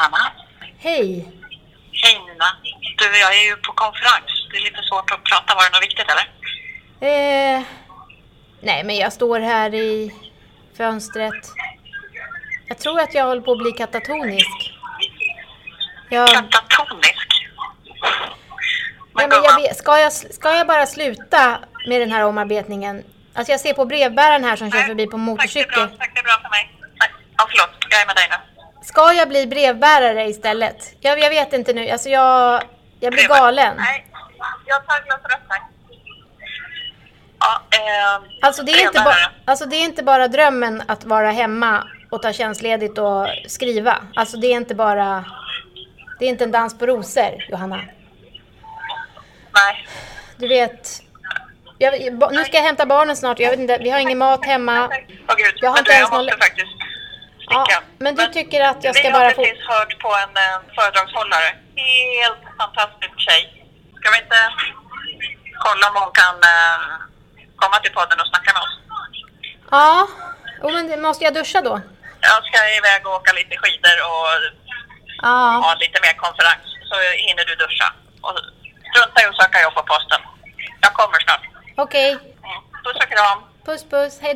[0.00, 0.32] Johanna.
[0.78, 1.28] Hej!
[1.92, 2.44] Hej Nina.
[2.98, 4.48] Du, jag är ju på konferens.
[4.50, 5.54] Det är lite svårt att prata.
[5.54, 6.26] Var det något viktigt eller?
[7.10, 7.62] Eh,
[8.60, 10.14] nej, men jag står här i
[10.76, 11.44] fönstret.
[12.66, 14.74] Jag tror att jag håller på att bli katatonisk.
[16.10, 17.28] Jag, Katatonisk.
[19.14, 21.58] ja, men jag vet, ska, jag, ska jag bara sluta
[21.88, 23.04] med den här omarbetningen?
[23.34, 25.64] Alltså jag ser på brevbäraren här som kör förbi på motorcykel.
[25.74, 26.72] Tack, det är bra, tack, det är bra för mig.
[27.36, 27.70] Ja, förlåt.
[27.90, 28.36] Jag är med dig nu.
[28.90, 30.94] Ska jag bli brevbärare istället?
[31.00, 31.88] Jag, jag vet inte nu.
[31.90, 32.62] Alltså jag,
[33.00, 33.28] jag blir Trevligt.
[33.28, 33.76] galen.
[33.76, 34.06] Nej,
[34.66, 35.60] jag tar glas rött här.
[37.40, 39.32] Ja, eh, Alltså det, är inte ba, brevbärare.
[39.44, 43.96] alltså det är inte bara drömmen att vara hemma och ta tjänstledigt och skriva.
[44.16, 45.24] Alltså det är inte bara...
[46.18, 47.76] Det är inte en dans på rosor, Johanna.
[49.52, 49.88] Nej.
[50.36, 50.88] Du vet...
[51.78, 51.92] Jag,
[52.32, 53.38] nu ska jag hämta barnen snart.
[53.40, 54.88] Jag vet inte, vi har ingen mat hemma.
[55.28, 56.36] Åh gud, Jag har inte ens någon- måste
[57.50, 59.42] Ja, men du tycker att jag ska vi bara har få...
[59.42, 61.48] precis hört på en eh, föredragshållare.
[61.76, 63.42] Helt fantastisk tjej.
[63.98, 64.40] Ska vi inte
[65.64, 66.80] kolla om hon kan eh,
[67.56, 68.76] komma till podden och snacka med oss?
[69.70, 70.08] Ja,
[70.62, 71.80] oh, men måste jag duscha då?
[72.20, 74.28] Jag ska iväg och åka lite skidor och
[75.22, 76.66] Ja, ha lite mer konferens.
[76.88, 76.96] Så
[77.26, 77.88] hinner du duscha.
[78.20, 78.34] Och
[78.90, 80.20] strunta i att söka jobb på posten.
[80.80, 81.44] Jag kommer snart.
[81.76, 82.10] okej.
[82.10, 82.60] Mm.
[82.84, 83.38] Puss och kram.
[83.64, 84.34] Puss puss, hej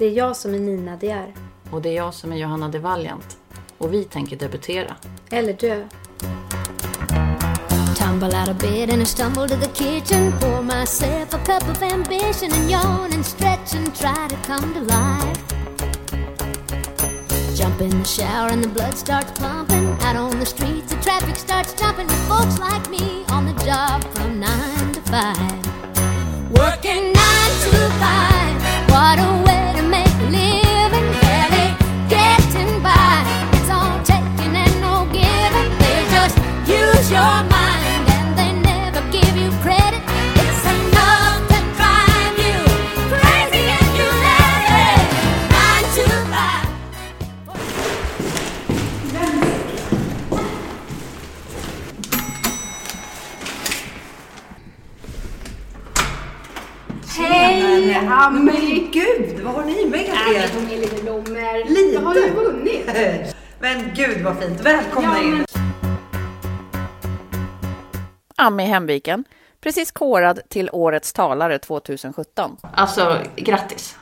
[0.00, 1.34] Det är jag som är Nina De är.
[1.70, 3.38] Och det är jag som är Johanna De Valiant.
[3.78, 4.96] Och vi tänker debutera.
[5.30, 5.86] Eller dö.
[7.98, 11.82] Tumble out of bed and I stumble to the kitchen Pour myself a cup of
[11.82, 15.38] ambition And yawn and stretch and try to come to life
[17.54, 21.36] Jump in the shower and the blood starts pumping Out on the streets the traffic
[21.36, 25.36] starts jumping With folks like me on the job from 9 to 5
[26.52, 28.29] Working 9 to 5
[57.80, 58.80] Amelie!
[58.80, 60.48] Men gud, vad har ni med er?
[60.48, 61.68] tog med lite blommor.
[61.68, 61.94] Lite.
[61.94, 62.86] Jag har ju vunnit.
[63.60, 64.60] Men gud vad fint.
[64.60, 65.44] Välkomna in.
[68.36, 69.24] Ami Hemviken,
[69.60, 72.56] precis korad till Årets talare 2017.
[72.74, 73.96] Alltså, grattis!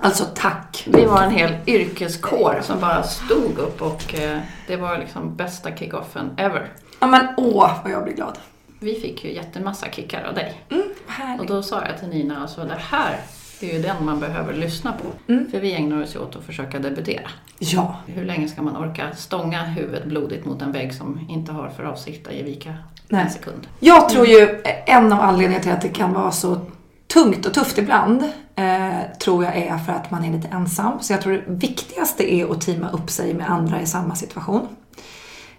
[0.00, 0.84] Alltså tack.
[0.86, 5.76] Vi var en hel yrkeskår som bara stod upp och eh, det var liksom bästa
[5.76, 6.72] kickoffen ever.
[7.00, 8.38] Ja men åh vad jag blir glad.
[8.84, 10.62] Vi fick ju jättemassa kickar av dig.
[10.70, 13.16] Mm, Och då sa jag till Nina, alltså det här
[13.60, 15.34] är ju den man behöver lyssna på.
[15.50, 17.30] För vi ägnar oss åt att försöka debutera.
[17.58, 17.96] Ja.
[18.06, 21.82] Hur länge ska man orka stånga huvudet blodigt mot en vägg som inte har för
[21.84, 22.74] avsikt att ge vika
[23.08, 23.22] Nej.
[23.22, 23.66] en sekund?
[23.80, 26.60] Jag tror ju en av anledningarna till att det kan vara så
[27.06, 28.22] tungt och tufft ibland
[28.54, 31.00] eh, tror jag är för att man är lite ensam.
[31.00, 34.68] Så jag tror det viktigaste är att teama upp sig med andra i samma situation.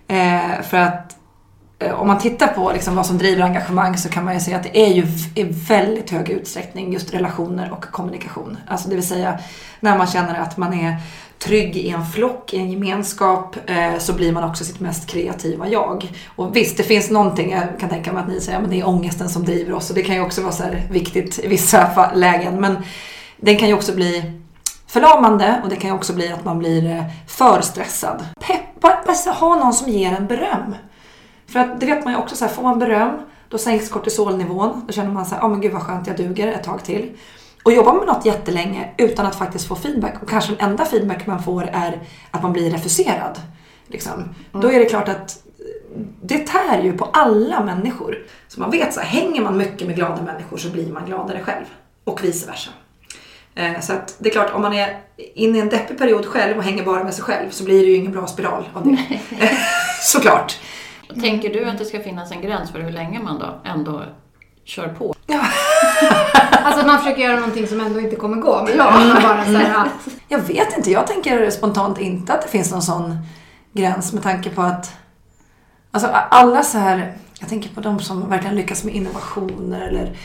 [0.08, 1.18] Eh, för att
[1.80, 4.58] Eh, om man tittar på liksom vad som driver engagemang så kan man ju säga
[4.58, 8.58] att det är ju i väldigt hög utsträckning just relationer och kommunikation.
[8.68, 9.40] Alltså det vill säga
[9.80, 10.98] när man känner att man är
[11.40, 15.68] trygg i en flock, i en gemenskap, eh, så blir man också sitt mest kreativa
[15.68, 16.12] jag.
[16.36, 18.88] Och visst, det finns någonting, jag kan tänka mig att ni säger att det är
[18.88, 22.12] ångesten som driver oss och det kan ju också vara så här viktigt i vissa
[22.16, 22.62] lägen.
[22.62, 22.78] Men
[23.38, 24.32] den kan ju också bli
[24.88, 28.26] förlamande och det kan ju också bli att man blir eh, för stressad.
[28.48, 30.76] Peppa, alltså, ha någon som ger en beröm.
[31.48, 33.12] För att det vet man ju också, så här, får man beröm
[33.50, 34.84] då sänks kortisolnivån.
[34.88, 37.12] Då känner man så här, ja men gud vad skönt jag duger ett tag till.
[37.64, 40.86] Och jobbar man med något jättelänge utan att faktiskt få feedback och kanske den enda
[40.86, 42.00] feedback man får är
[42.32, 43.40] att man blir refuserad.
[43.88, 44.36] Liksom.
[44.52, 45.44] Då är det klart att
[46.22, 48.18] det tär ju på alla människor.
[48.48, 51.44] Så man vet så här, hänger man mycket med glada människor så blir man gladare
[51.44, 51.66] själv.
[52.04, 52.72] Och vice versa.
[53.56, 56.58] Eh, Så att det är klart, om man är inne i en deppig period själv
[56.58, 58.98] och hänger bara med sig själv så blir det ju ingen bra spiral av det.
[60.02, 60.60] Såklart.
[61.22, 64.04] Tänker du att det ska finnas en gräns för hur länge man då ändå
[64.64, 65.16] kör på?
[66.64, 68.64] Alltså att man försöker göra någonting som ändå inte kommer gå.
[68.64, 69.88] Men ja, bara så här, ja.
[70.28, 73.18] Jag vet inte, jag tänker spontant inte att det finns någon sån
[73.74, 74.94] gräns med tanke på att
[75.92, 80.18] alltså alla så här, jag tänker på de som verkligen lyckas med innovationer eller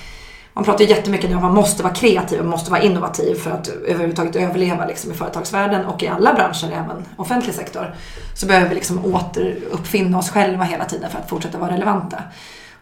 [0.54, 3.34] man pratar ju jättemycket nu om att man måste vara kreativ och måste vara innovativ
[3.34, 7.94] för att överhuvudtaget överleva liksom i företagsvärlden och i alla branscher, även offentlig sektor.
[8.34, 12.22] Så behöver vi liksom återuppfinna oss själva hela tiden för att fortsätta vara relevanta.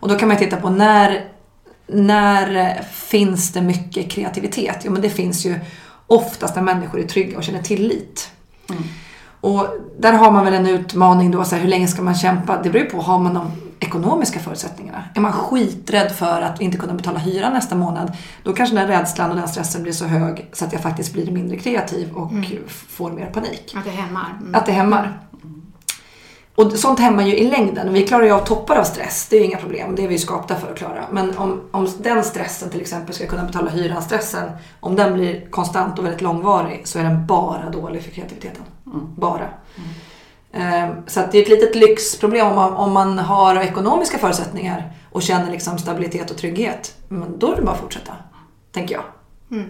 [0.00, 1.24] Och då kan man titta på när,
[1.86, 4.78] när finns det mycket kreativitet?
[4.84, 5.60] Jo men det finns ju
[6.06, 8.30] oftast när människor är trygga och känner tillit.
[8.70, 8.82] Mm.
[9.40, 9.66] Och
[9.98, 12.62] där har man väl en utmaning då, så här, hur länge ska man kämpa?
[12.62, 15.04] Det beror ju på, har man de ekonomiska förutsättningarna?
[15.14, 19.30] Är man skiträdd för att inte kunna betala hyra nästa månad, då kanske den rädslan
[19.30, 22.44] och den stressen blir så hög så att jag faktiskt blir mindre kreativ och mm.
[22.68, 23.74] får mer panik.
[23.76, 24.36] Att det hämmar.
[24.40, 24.54] Mm.
[24.54, 25.20] Att det hämmar.
[26.54, 27.92] Och sånt hämmar ju i längden.
[27.92, 29.94] Vi klarar ju av toppar av stress, det är ju inga problem.
[29.96, 31.04] Det är vi ju skapta för att klara.
[31.10, 34.50] Men om, om den stressen till exempel ska kunna betala hyran, stressen,
[34.80, 38.62] om den blir konstant och väldigt långvarig så är den bara dålig för kreativiteten.
[38.86, 39.14] Mm.
[39.16, 39.48] Bara.
[39.76, 39.88] Mm.
[41.06, 45.22] Så att det är ett litet lyxproblem om man, om man har ekonomiska förutsättningar och
[45.22, 46.96] känner liksom stabilitet och trygghet.
[47.08, 48.12] Men då är det bara att fortsätta,
[48.72, 49.04] tänker jag.
[49.50, 49.68] Mm.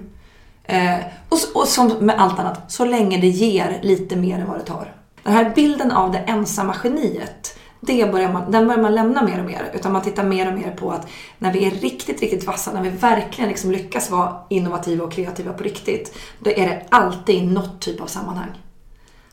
[0.65, 4.59] Eh, och, och som med allt annat, så länge det ger lite mer än vad
[4.59, 4.95] det tar.
[5.23, 9.39] Den här bilden av det ensamma geniet, det börjar man, den börjar man lämna mer
[9.39, 9.71] och mer.
[9.75, 11.09] Utan man tittar mer och mer på att
[11.39, 15.53] när vi är riktigt, riktigt vassa, när vi verkligen liksom lyckas vara innovativa och kreativa
[15.53, 18.51] på riktigt, då är det alltid något typ av sammanhang.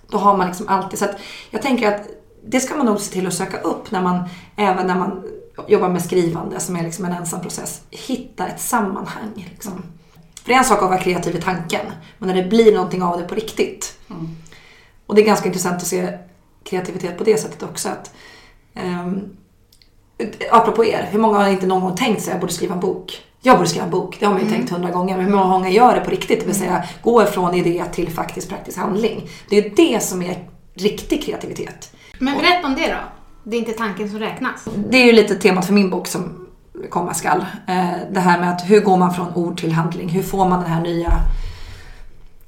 [0.10, 1.06] Då har man liksom alltid, så
[1.50, 2.07] jag tänker att
[2.48, 4.24] det ska man nog se till att söka upp när man,
[4.56, 5.24] även när man
[5.68, 7.81] jobbar med skrivande som är liksom en ensam process.
[7.90, 9.50] Hitta ett sammanhang.
[9.52, 9.84] Liksom.
[10.42, 11.86] För det är en sak att vara kreativ i tanken,
[12.18, 13.98] men när det blir någonting av det på riktigt.
[14.10, 14.36] Mm.
[15.06, 16.18] Och det är ganska intressant att se
[16.63, 17.90] kreativitet på det sättet också.
[17.90, 18.12] Att,
[18.84, 19.38] um,
[20.52, 22.80] apropå er, hur många har inte någon gång tänkt sig att jag borde skriva en
[22.80, 23.24] bok?
[23.45, 24.57] Jag borde skriva en bok, det har man ju mm.
[24.57, 25.18] tänkt hundra gånger.
[25.18, 26.39] Men hur många gånger gör det på riktigt?
[26.39, 29.30] Det vill säga gå ifrån idé till faktiskt praktisk handling.
[29.50, 30.38] Det är det som är
[30.74, 31.95] riktig kreativitet.
[32.19, 32.97] Men berätta om det då.
[33.44, 34.68] Det är inte tanken som räknas.
[34.89, 36.47] Det är ju lite temat för min bok som
[36.89, 37.45] komma skall.
[37.68, 40.09] Eh, det här med att hur går man från ord till handling?
[40.09, 41.13] Hur får man den här nya...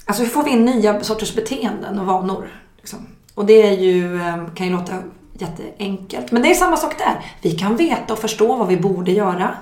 [0.06, 2.48] Alltså hur får vi in nya sorters beteenden och vanor?
[2.76, 2.98] Liksom?
[3.34, 4.94] Och det är ju, eh, kan ju låta
[5.32, 6.32] jätteenkelt.
[6.32, 7.24] Men det är samma sak där.
[7.42, 9.54] Vi kan veta och förstå vad vi borde göra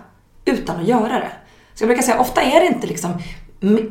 [0.46, 1.32] utan att göra det.
[1.74, 3.12] Så jag brukar säga, ofta är det inte liksom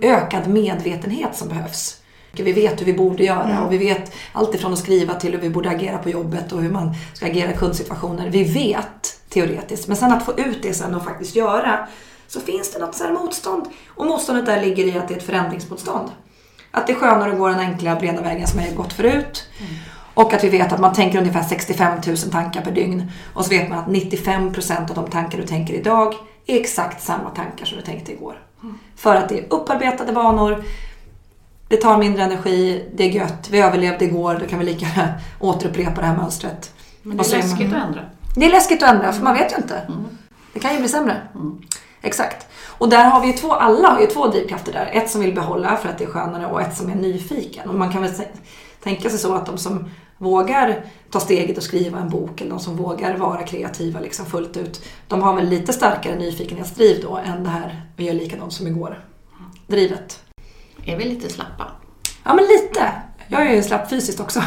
[0.01, 2.01] ökad medvetenhet som behövs.
[2.31, 3.63] Vi vet hur vi borde göra mm.
[3.63, 6.61] och vi vet allt ifrån att skriva till hur vi borde agera på jobbet och
[6.61, 8.29] hur man ska agera i kundsituationer.
[8.29, 11.87] Vi vet teoretiskt, men sen att få ut det sen och faktiskt göra
[12.27, 13.65] så finns det något så motstånd.
[13.87, 16.11] Och motståndet där ligger i att det är ett förändringsmotstånd.
[16.71, 19.47] Att det är skönare att gå den enkla breda vägen som jag har gått förut.
[19.59, 19.73] Mm.
[20.13, 23.11] Och att vi vet att man tänker ungefär 65 000 tankar per dygn.
[23.33, 27.03] Och så vet man att 95 procent av de tankar du tänker idag är exakt
[27.03, 28.39] samma tankar som du tänkte igår.
[28.63, 28.79] Mm.
[28.95, 30.63] För att det är upparbetade vanor,
[31.67, 35.13] det tar mindre energi, det är gött, vi överlevde igår, då kan vi lika gärna
[35.39, 36.71] återupprepa det här mönstret.
[37.01, 37.81] Men det är läskigt man...
[37.81, 38.01] att ändra.
[38.35, 39.77] Det är läskigt att ändra, för man vet ju inte.
[39.77, 40.05] Mm.
[40.53, 41.21] Det kan ju bli sämre.
[41.35, 41.61] Mm.
[42.01, 42.47] Exakt.
[42.77, 44.89] Och där har vi ju två, alla har ju två drivkrafter där.
[44.93, 47.69] Ett som vill behålla för att det är skönare och ett som är nyfiken.
[47.69, 48.11] Och man kan väl
[48.83, 52.59] tänka sig så att de som vågar ta steget och skriva en bok eller de
[52.59, 54.83] som vågar vara kreativa liksom fullt ut.
[55.07, 59.05] De har väl lite starkare nyfikenhetsdriv då än det här vi gör likadant som igår.
[59.67, 60.23] Drivet.
[60.85, 61.71] Är vi lite slappa?
[62.23, 62.91] Ja men lite.
[63.27, 64.39] Jag är ju slapp fysiskt också.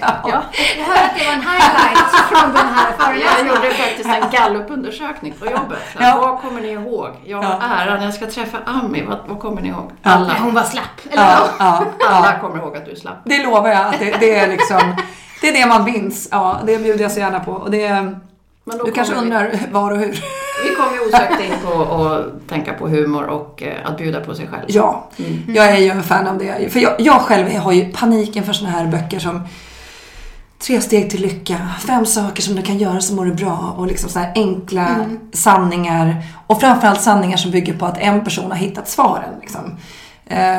[0.00, 0.42] ja.
[0.78, 3.46] Jag hör att det var en highlight från den här föreläsningen.
[3.46, 5.78] Jag gjorde faktiskt en gallupundersökning på jobbet.
[5.98, 6.18] Ja.
[6.20, 7.10] Vad kommer ni ihåg?
[7.24, 7.76] Jag har ja.
[7.76, 9.02] äran, jag ska träffa Ami.
[9.02, 9.90] Vad, vad kommer ni ihåg?
[10.02, 10.34] Alla.
[10.34, 13.18] Hon var slapp, eller ja, ja, Alla kommer ihåg att du är slapp.
[13.24, 13.94] Det lovar jag.
[13.98, 14.96] Det, det, är liksom,
[15.40, 16.28] det är det man minns.
[16.30, 17.52] Ja, det bjuder jag så gärna på.
[17.52, 18.14] Och det,
[18.84, 19.58] du kanske undrar vi...
[19.72, 20.24] var och hur?
[20.64, 24.46] Vi kommer osökt in på att tänka på humor och eh, att bjuda på sig
[24.46, 24.64] själv.
[24.66, 25.54] Ja, mm.
[25.54, 26.72] jag är ju en fan av det.
[26.72, 29.40] För jag, jag själv har ju paniken för såna här böcker som
[30.58, 33.86] Tre steg till lycka, fem saker som du kan göra som mår du bra och
[33.86, 35.18] liksom så här enkla mm.
[35.32, 36.22] sanningar.
[36.46, 39.34] Och framförallt sanningar som bygger på att en person har hittat svaren.
[39.40, 39.76] Liksom.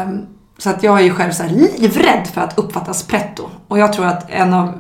[0.08, 0.26] Um,
[0.58, 3.50] så att jag är ju själv så livrädd för att uppfattas pretto.
[3.68, 4.74] Och jag tror att en av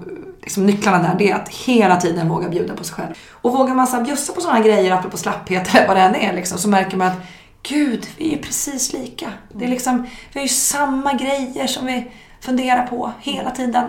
[0.50, 3.13] liksom, nycklarna där det är att hela tiden våga bjuda på sig själv.
[3.32, 6.34] Och vågar man så bjussa på sådana grejer, apropå slapphet eller vad det än är,
[6.34, 7.18] liksom, så märker man att
[7.63, 9.34] Gud, vi är ju precis lika.
[9.53, 13.86] Det är liksom, vi har ju samma grejer som vi funderar på hela tiden.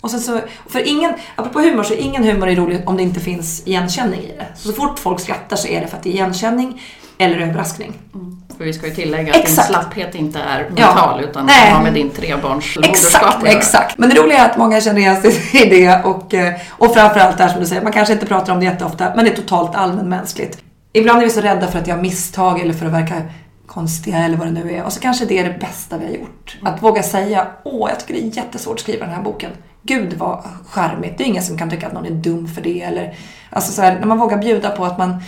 [0.00, 3.20] Och sen så, för ingen, apropå humor, så ingen humor är rolig om det inte
[3.20, 4.46] finns igenkänning i det.
[4.56, 6.82] Så, så fort folk skrattar så är det för att det är igenkänning
[7.18, 7.92] eller överraskning.
[8.14, 8.36] Mm.
[8.56, 9.68] För vi ska ju tillägga att exakt.
[9.68, 11.28] din slapphet inte är mental ja.
[11.28, 11.70] utan Nej.
[11.70, 13.98] har med din trebarns Exakt, exakt.
[13.98, 17.36] Men det roliga är att många känner igen sig i det och, eh, och framförallt
[17.36, 19.36] det här som du säger, man kanske inte pratar om det jätteofta men det är
[19.36, 20.58] totalt allmänmänskligt.
[20.92, 23.22] Ibland är vi så rädda för att göra misstag eller för att verka
[23.66, 24.84] konstiga eller vad det nu är.
[24.84, 26.58] Och så kanske det är det bästa vi har gjort.
[26.62, 29.50] Att våga säga, åh jag tycker det är jättesvårt att skriva den här boken.
[29.82, 31.18] Gud vad charmigt.
[31.18, 32.82] Det är ingen som kan tycka att någon är dum för det.
[32.82, 33.14] Eller,
[33.50, 35.22] alltså så här, när man vågar bjuda på att man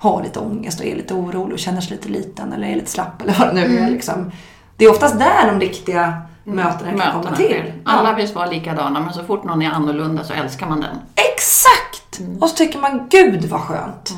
[0.00, 2.90] har lite ångest och är lite orolig och känner sig lite liten eller är lite
[2.90, 3.78] slapp eller vad det nu är.
[3.78, 3.92] Mm.
[3.92, 4.32] Liksom.
[4.76, 6.56] Det är oftast där de riktiga mm.
[6.56, 7.72] mötena kan mötena komma till.
[7.84, 10.96] Alla vill vara likadana men så fort någon är annorlunda så älskar man den.
[11.14, 12.20] Exakt!
[12.40, 14.12] Och så tycker man, gud vad skönt.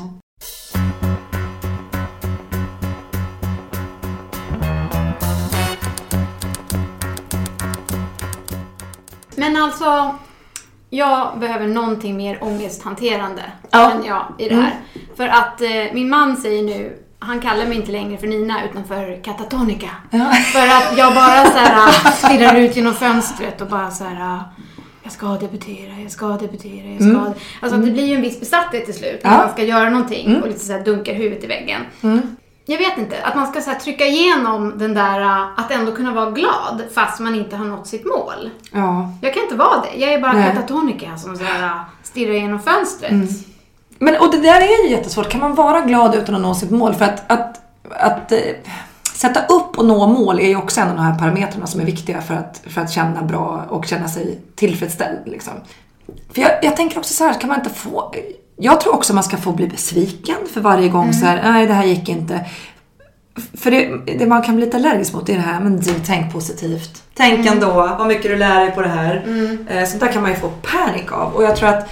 [9.35, 10.15] Men alltså,
[10.97, 13.91] jag behöver någonting mer ångesthanterande Ja.
[13.91, 14.73] än jag i det här.
[15.17, 18.83] För att eh, min man säger nu, han kallar mig inte längre för Nina utan
[18.85, 19.89] för Katatonica.
[20.53, 24.39] För att jag bara så här stirrar ut genom fönstret och bara så här.
[25.03, 27.33] Jag ska debutera, jag ska debutera, jag ska...
[27.61, 29.37] Alltså det blir ju en viss besatthet till slut när Ja.
[29.37, 31.81] man ska göra någonting och lite så här dunkar huvudet i väggen.
[32.65, 36.13] Jag vet inte, att man ska så trycka igenom den där äh, att ändå kunna
[36.13, 38.49] vara glad fast man inte har nått sitt mål.
[38.71, 39.11] Ja.
[39.21, 39.99] Jag kan inte vara det.
[39.99, 40.51] Jag är bara Nej.
[40.55, 43.11] katatonika som så här, äh, stirrar genom fönstret.
[43.99, 45.29] Men, och det där är ju jättesvårt.
[45.29, 46.93] Kan man vara glad utan att nå sitt mål?
[46.93, 48.39] För att, att, att eh,
[49.13, 51.85] sätta upp och nå mål är ju också en av de här parametrarna som är
[51.85, 55.19] viktiga för att, för att känna bra och känna sig tillfredsställd.
[55.25, 55.53] Liksom.
[56.33, 58.13] För jag, jag tänker också så här, kan man inte få...
[58.57, 61.73] Jag tror också man ska få bli besviken för varje gång så här, nej det
[61.73, 62.45] här gick inte.
[63.57, 66.33] För det, det man kan bli lite allergisk mot är det här, men du tänk
[66.33, 67.03] positivt.
[67.13, 69.15] Tänk ändå, vad mycket du lär dig på det här.
[69.69, 71.33] Eh, Sånt där kan man ju få panik av.
[71.33, 71.89] Och jag tror att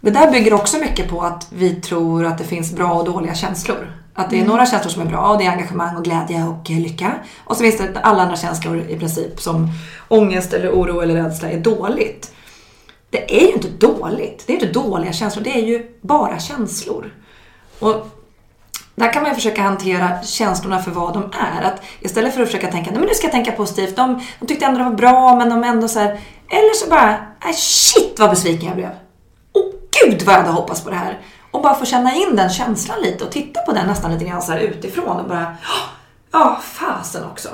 [0.00, 3.34] det där bygger också mycket på att vi tror att det finns bra och dåliga
[3.34, 3.92] känslor.
[4.14, 6.70] Att det är några känslor som är bra och det är engagemang och glädje och
[6.70, 7.12] lycka.
[7.44, 9.68] Och så finns det alla andra känslor i princip som
[10.08, 12.33] ångest eller oro eller rädsla är dåligt.
[13.14, 14.44] Det är ju inte dåligt.
[14.46, 15.44] Det är inte dåliga känslor.
[15.44, 17.14] Det är ju bara känslor.
[17.78, 18.08] Och
[18.94, 21.62] där kan man ju försöka hantera känslorna för vad de är.
[21.62, 23.96] Att istället för att försöka tänka, nej men nu ska jag tänka positivt.
[23.96, 26.20] De, de tyckte ändå det var bra men de ändå så här.
[26.48, 28.90] Eller så bara, nej shit vad besviken jag blev.
[29.52, 31.20] Åh gud vad jag hade hoppats på det här.
[31.50, 34.42] Och bara få känna in den känslan lite och titta på den nästan lite grann
[34.42, 35.56] så här utifrån och bara,
[36.32, 37.48] ja fasen också.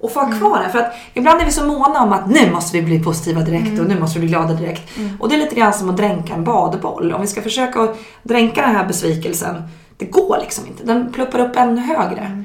[0.00, 0.70] Och få ha kvar den.
[0.72, 3.80] För att ibland är vi så måna om att nu måste vi bli positiva direkt
[3.80, 4.90] och nu måste vi bli glada direkt.
[5.20, 7.12] Och det är lite grann som att dränka en badboll.
[7.12, 9.62] Om vi ska försöka att dränka den här besvikelsen
[9.98, 10.84] det går liksom inte.
[10.84, 12.44] Den pluppar upp ännu högre.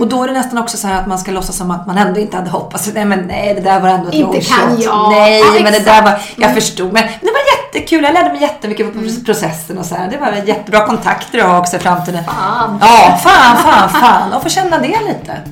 [0.00, 1.98] Och då är det nästan också så här att man ska låtsas som att man
[1.98, 2.90] ändå inte hade hoppats.
[2.94, 5.10] Nej men nej, det där var ändå ett Inte kan jag.
[5.10, 6.92] Nej, Ja, men det där var, jag förstod.
[6.92, 8.04] Men det var jättekul.
[8.04, 10.10] Jag lärde mig jättemycket på processen och så här.
[10.10, 12.24] Det var jättebra kontakter att ha också i framtiden.
[12.24, 12.78] Fan.
[12.80, 14.32] Ja, fan, fan, fan.
[14.32, 15.42] Och få känna det lite.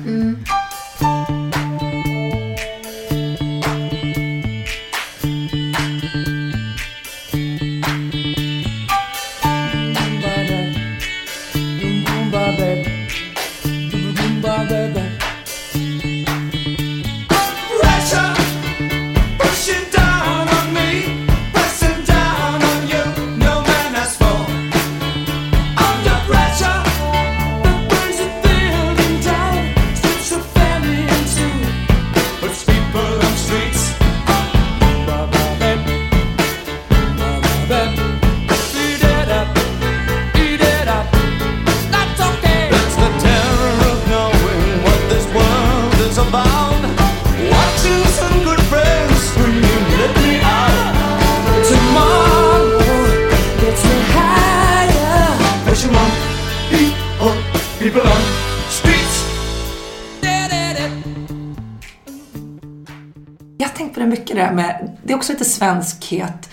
[65.23, 66.49] Också lite svenskhet.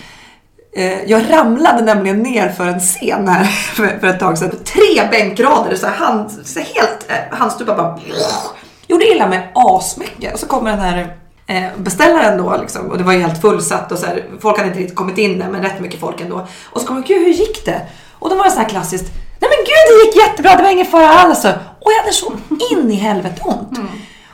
[0.77, 3.45] Eh, Jag ramlade nämligen ner för en scen här
[4.01, 4.51] för ett tag sedan.
[4.65, 7.99] Tre bänkrader, så här hand, så här helt eh, handstupa bara.
[8.87, 10.35] Gjorde illa mig asmycket.
[10.35, 13.93] Och så kommer den här eh, beställaren då liksom, och det var ju helt fullsatt
[13.93, 16.47] och så här, folk hade inte riktigt kommit in där men rätt mycket folk ändå.
[16.71, 17.81] Och så kommer gud hur gick det?
[18.19, 19.05] Och då var det så här klassiskt,
[19.41, 21.45] nej men gud det gick jättebra, det var ingen fara alls.
[21.81, 22.33] Och jag hade så
[22.73, 23.79] in i helvete ont.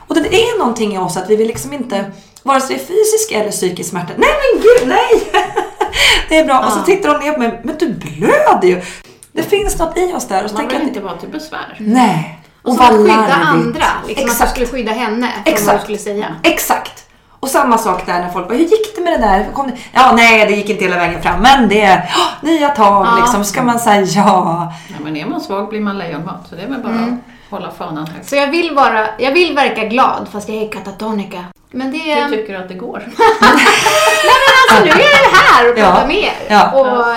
[0.09, 2.05] Och det är någonting i oss att vi vill liksom inte,
[2.47, 4.13] vare sig fysisk eller psykisk smärta.
[4.17, 5.43] Nej men gud, nej!
[6.29, 6.59] det är bra.
[6.67, 8.83] Och så tittar hon ner på mig, men du blöder ju.
[9.33, 10.45] Det finns något i oss där.
[10.45, 11.77] Och så Man vill inte vara till besvär.
[11.79, 12.43] nej.
[12.63, 13.37] Och Och vad skydda larvigt.
[13.47, 13.85] andra.
[14.07, 14.51] Liksom att du Exakt.
[14.51, 15.83] skulle skydda henne från vad du Exakt.
[15.83, 16.27] skulle säga.
[16.43, 17.03] Exakt.
[17.41, 19.53] Och samma sak där när folk bara, hur gick det med det där?
[19.53, 19.73] Kom det?
[19.93, 21.85] Ja, nej, det gick inte hela vägen fram, men det,
[22.17, 23.17] oh, nya tag Ja.
[23.21, 23.45] liksom.
[23.45, 24.73] Ska man säga ja?
[24.89, 26.47] Ja, men är man svag blir man lejonmat.
[26.49, 27.09] Så det är väl bara att
[27.51, 28.29] hålla fanan högt.
[28.29, 31.45] Så jag vill, vara, jag vill verka glad fast jag är katatonika.
[31.71, 31.99] Men det.
[31.99, 33.03] Hur tycker du att det går?
[34.71, 36.07] Alltså nu är jag här och pratar Ja.
[36.07, 36.33] med er.
[36.49, 36.71] Ja.
[36.73, 37.15] Och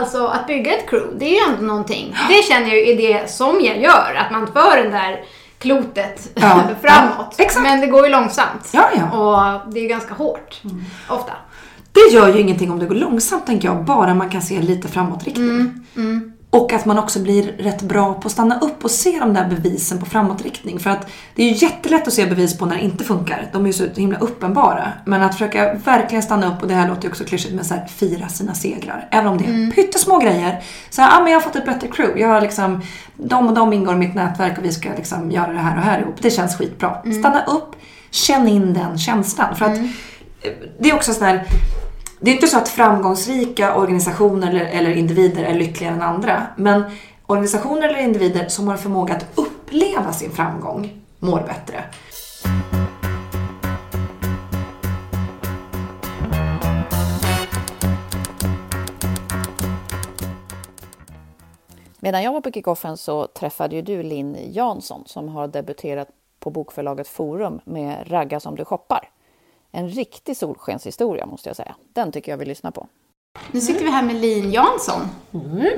[0.00, 2.16] alltså att bygga ett crew, det är ju ändå någonting.
[2.28, 4.14] Det känner jag ju är det som jag gör.
[4.26, 5.20] Att man för den där
[5.58, 6.40] klotet Ja.
[6.82, 7.14] framåt.
[7.18, 7.62] Ja, exakt.
[7.62, 8.70] Men det går ju långsamt.
[8.72, 9.18] Ja, ja.
[9.18, 10.60] Och det är ju ganska hårt.
[11.08, 11.32] Ofta.
[11.92, 14.88] Det gör ju ingenting om det går långsamt tänker jag, bara man kan se lite
[14.88, 15.84] framåtriktning.
[15.96, 19.34] Mm, Och att man också blir rätt bra på att stanna upp och se de
[19.34, 20.78] där bevisen på framåtriktning.
[20.78, 23.48] För att det är ju jättelätt att se bevis på när det inte funkar.
[23.52, 24.92] De är ju så himla uppenbara.
[25.06, 27.74] Men att försöka verkligen stanna upp, och det här låter ju också klyschigt, men så
[27.74, 29.08] här, fira sina segrar.
[29.10, 30.62] Även om det är pyttesmå grejer.
[30.90, 32.20] Så här, ah, men jag har fått ett bättre crew.
[32.20, 32.82] Jag har liksom,
[33.16, 35.82] de och de ingår i mitt nätverk och vi ska liksom göra det här och
[35.82, 36.16] här ihop.
[36.20, 36.96] Det känns skitbra.
[37.20, 37.76] Stanna upp,
[38.10, 39.56] känn in den känslan.
[39.56, 41.44] För att eh, det är också sådär
[42.20, 46.46] det är inte så att framgångsrika organisationer eller, eller individer är lyckligare än andra.
[46.56, 46.84] Men
[47.26, 51.84] organisationer eller individer som har förmåga att uppleva sin framgång mår bättre.
[62.00, 66.08] Medan jag var på kickoffen så träffade ju du Linn Jansson som har debuterat
[66.40, 69.13] på bokförlaget Forum med Ragga som du shoppar.
[69.76, 71.74] En riktig solskenshistoria måste jag säga.
[71.92, 72.86] Den tycker jag vi lyssnar på.
[73.52, 75.00] Nu sitter vi här med Lin Jansson.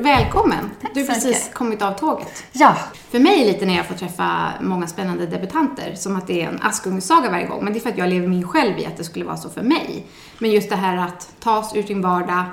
[0.01, 0.71] Välkommen!
[0.95, 2.45] Du har precis kommit av tåget.
[2.53, 6.27] Ja, För mig är det lite när jag får träffa många spännande debutanter, som att
[6.27, 7.65] det är en Askungen-saga varje gång.
[7.65, 9.51] Men det är för att jag lever mig själv i att det skulle vara så
[9.51, 10.07] för mig.
[10.39, 12.45] Men just det här att ta sig ur sin vardag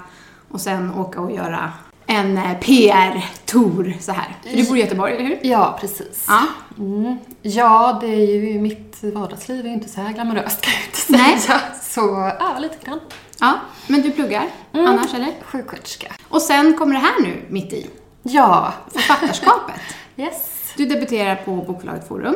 [0.50, 1.74] och sen åka och göra
[2.14, 4.36] en eh, PR-tour så här.
[4.44, 5.40] För du bor i Göteborg, eller hur?
[5.42, 6.26] Ja, precis.
[6.28, 6.42] Ja.
[6.78, 7.18] Mm.
[7.42, 11.18] Ja, det är ju mitt vardagsliv är inte så här glamoröst kan jag inte säga.
[11.58, 11.72] Nej.
[11.82, 13.00] Så, ja, lite grann.
[13.40, 13.54] ja.
[13.88, 15.34] Men du pluggar annars, eller?
[15.46, 16.08] Sjuksköterska.
[16.30, 17.88] Och sen kommer det här nu, mitt i.
[18.24, 18.74] Ja.
[18.94, 19.76] Författarskapet.
[20.18, 20.74] Yes.
[20.78, 22.36] Du debuterar på bokförlaget Forum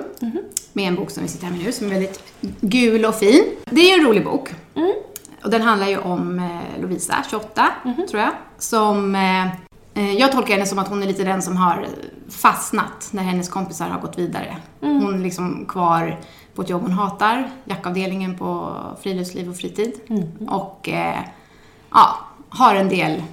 [0.74, 2.24] med en bok som vi sitter här med nu som är väldigt
[2.62, 3.44] gul och fin.
[3.66, 4.50] Det är ju en rolig bok.
[5.44, 7.68] Och den handlar ju om eh, Lovisa, 28,
[8.10, 9.16] tror jag, som...
[9.16, 9.48] Eh,
[9.98, 11.88] jag tolkar henne som att hon är lite den som har
[12.30, 14.58] fastnat när hennes kompisar har gått vidare.
[14.80, 16.20] Hon är liksom kvar
[16.56, 19.94] på ett jobb hon hatar, jackavdelningen på friluftsliv och fritid.
[20.48, 21.20] Och eh,
[21.92, 23.24] ja, har en del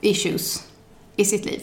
[0.00, 0.68] issues
[1.16, 1.60] i sitt liv.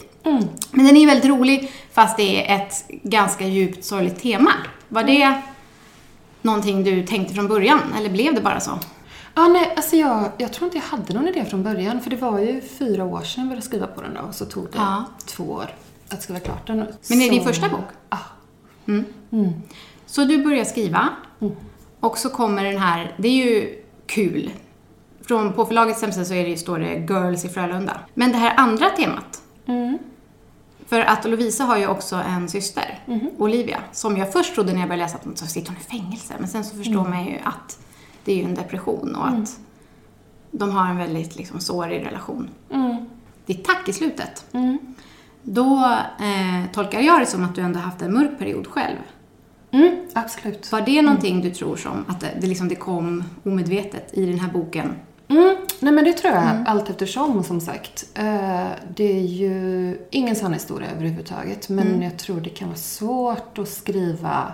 [0.70, 4.52] Men den är väldigt rolig fast det är ett ganska djupt sorgligt tema.
[4.88, 5.42] Var det
[6.42, 8.78] någonting du tänkte från början eller blev det bara så?
[9.34, 12.00] Ja, nej, alltså jag, jag tror inte jag hade någon idé från början.
[12.00, 14.20] För det var ju fyra år sedan jag började skriva på den då.
[14.20, 15.04] Och så tog det Ja.
[15.26, 15.74] två år
[16.08, 16.76] att skriva klart den.
[16.76, 17.84] Men är det din första bok?
[18.10, 18.18] Ja.
[20.06, 21.08] Så du börjar skriva
[22.00, 24.50] och så kommer den här, det är ju kul.
[25.26, 28.00] Från, på förlagets hemsida så är det, står det Girls i Frölunda.
[28.14, 29.42] Men det här andra temat.
[30.86, 32.98] För att Lovisa har ju också en syster,
[33.38, 35.84] Olivia, som jag först trodde när jag började läsa att hon så sitter hon i
[36.00, 36.34] fängelse.
[36.38, 37.78] Men sen så förstår man ju att
[38.24, 39.60] det är ju en depression och att
[40.50, 42.50] de har en väldigt liksom, sårig relation.
[43.46, 44.46] Det är tack i slutet.
[45.42, 48.96] Då eh, tolkar jag det som att du ändå haft en mörk period själv.
[49.70, 50.72] Mm, absolut.
[50.72, 54.52] Var det någonting du tror som att det, liksom, det kom omedvetet i den här
[54.52, 54.94] boken?
[55.28, 58.06] Mm, nej men det tror jag allt eftersom som sagt.
[58.14, 61.68] Eh, det är ju ingen sann historia överhuvudtaget.
[61.68, 64.52] Men jag tror det kan vara svårt att skriva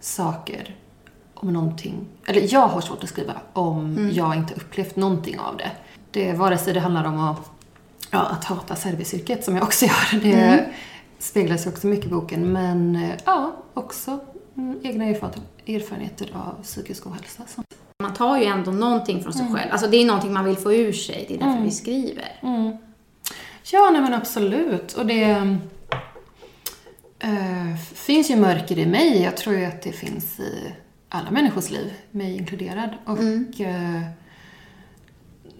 [0.00, 0.76] saker
[1.40, 2.06] om någonting.
[2.26, 5.70] Eller jag har svårt att skriva om jag inte upplevt någonting av det.
[6.10, 7.50] det vare sig det handlar om att,
[8.10, 10.20] ja, att hata serviceyrket som jag också gör.
[10.22, 10.66] Det
[11.18, 12.52] speglas ju också mycket i boken.
[12.52, 14.18] Men eh, ja, också
[14.56, 17.42] mm, egna erfaren- erfarenheter av psykisk ohälsa.
[17.54, 17.64] som-
[18.02, 19.72] Man tar ju ändå någonting från sig själv.
[19.72, 21.24] Alltså det är någonting man vill få ur sig.
[21.28, 22.38] Det är därför vi skriver.
[23.72, 24.92] Ja, nej men absolut.
[24.92, 25.58] Och det
[27.18, 29.22] eh, finns ju mörker i mig.
[29.22, 30.72] Jag tror ju att det finns i
[31.08, 32.90] alla människors liv, mig inkluderad.
[33.04, 34.02] Och eh,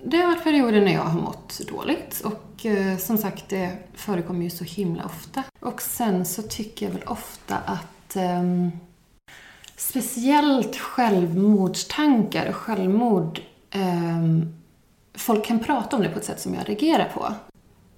[0.04, 2.20] det har varit perioder när jag har mått dåligt.
[2.24, 5.42] Och eh, som sagt, det förekommer ju så himla ofta.
[5.60, 8.70] Och sen så tycker jag väl ofta att ehm,
[9.76, 14.54] speciellt självmordstankar och självmord ehm,
[15.14, 17.34] folk kan prata om det på ett sätt som jag reagerar på.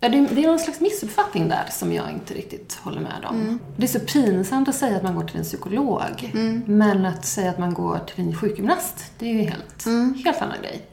[0.00, 3.60] Det är någon slags missuppfattning där som jag inte riktigt håller med om.
[3.76, 6.30] Det är så pinsamt att säga att man går till en psykolog.
[6.66, 9.84] Men att säga att man går till en sjukgymnast, det är ju helt,
[10.24, 10.86] helt annan grej.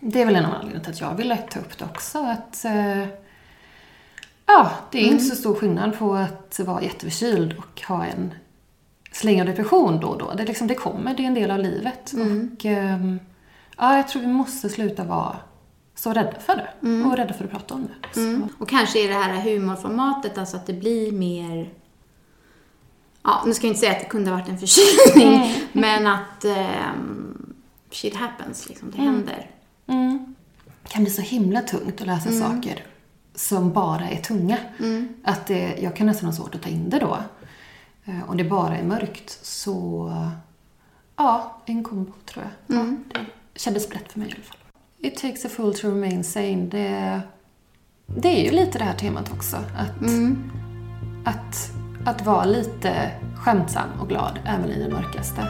[0.00, 2.18] Det är väl en av anledningarna till att jag ville ta upp det också.
[2.18, 3.06] Att, eh,
[4.46, 8.34] ja, det är inte så stor skillnad på att vara jätteförkyld och ha en
[9.12, 10.32] släng av depression då och då.
[10.36, 12.12] Det, liksom, det kommer, det är en del av livet.
[12.12, 13.20] Och, ehm,
[13.78, 15.36] ja, jag tror vi måste sluta vara
[15.94, 16.88] så rädda för det.
[17.06, 18.20] Och rädda för att prata om det.
[18.20, 18.48] Så.
[18.58, 21.70] Och kanske är det här humorformatet, alltså att det blir mer...
[23.22, 26.44] Ja, nu ska jag inte säga att det kunde ha varit en förkylning, men att
[26.44, 27.54] ehm,
[27.90, 28.90] shit happens, liksom.
[28.90, 29.50] Det händer.
[30.82, 32.86] Det kan bli så himla tungt att läsa saker
[33.34, 34.58] som bara är tunga.
[35.24, 37.18] Att det, jag kan nästan ha svårt att ta in det då.
[38.04, 39.38] Eh, Om det bara är mörkt.
[39.42, 40.12] Så
[41.16, 42.76] ja, en kombo tror jag.
[42.78, 42.84] Ja,
[43.52, 44.56] det kändes brett för mig i alla fall.
[45.04, 46.66] It takes a fool to remain sane.
[46.70, 47.20] Det,
[48.06, 49.56] det är ju lite det här temat också.
[49.56, 50.02] Att,
[51.24, 51.70] att,
[52.06, 55.42] att vara lite skämtsam och glad även i det mörkaste.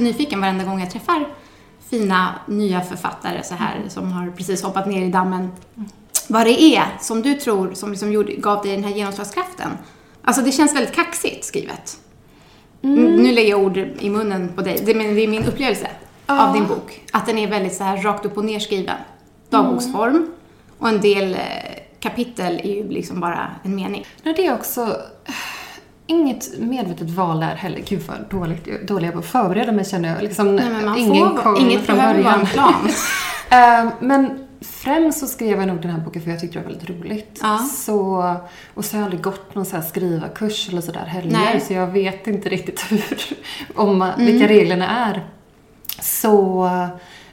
[0.00, 1.28] Så nyfiken varenda gång jag träffar
[1.90, 5.50] fina nya författare så här som har precis hoppat ner i dammen.
[6.28, 9.70] Vad det är som du tror som liksom gjorde, gav dig den här genomslagskraften.
[10.22, 11.98] Alltså det känns väldigt kaxigt skrivet.
[12.80, 15.90] Nu lägger jag ord i munnen på dig, det, men det är min upplevelse
[16.26, 17.04] av din bok.
[17.12, 18.96] Att den är väldigt så här rakt upp och ner skriven.
[19.50, 20.30] Dagboksform.
[20.78, 21.40] Och en del eh,
[22.00, 24.06] kapitel är ju liksom bara en mening.
[24.22, 24.96] Nej, det är också
[26.10, 27.80] inget medvetet val där heller.
[27.88, 30.22] Gud vad dåligt, dålig jag på att förbereda mig känner jag.
[30.22, 32.46] Liksom, Nej, men man ingen får, inget från början.
[33.52, 36.70] Eh, men främst så skrev jag nog den här boken för jag tyckte det var
[36.70, 37.38] väldigt roligt.
[37.42, 37.58] Ja.
[37.58, 38.34] Så,
[38.74, 41.30] och så har jag aldrig gått någon så här skrivarkurs eller sådär heller.
[41.30, 41.60] Nej.
[41.60, 43.18] Så jag vet inte riktigt hur,
[43.74, 45.26] om, vilka reglerna är.
[46.00, 46.68] Så